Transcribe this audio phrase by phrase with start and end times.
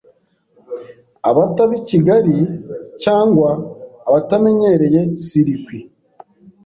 [1.29, 2.35] abataba I Kigali
[3.03, 3.49] cyangwa
[4.07, 5.77] abatamenyereye sirikwi